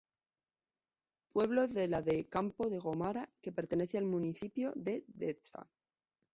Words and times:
Pueblo 1.31 1.67
de 1.67 1.87
la 1.87 2.01
de 2.01 2.27
Campo 2.27 2.71
de 2.71 2.79
Gómara 2.79 3.29
que 3.39 3.51
pertenece 3.51 3.99
al 3.99 4.05
municipio 4.05 4.73
de 4.75 5.05
Deza. 5.07 5.69